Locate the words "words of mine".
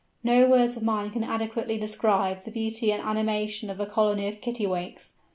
0.49-1.11